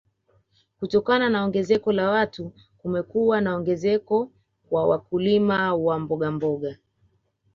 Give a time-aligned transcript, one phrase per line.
[0.79, 4.31] Kutokana ongezeko la watu kumekuwa na ongezeko
[4.69, 6.77] kwa wakulima wa mbogamboga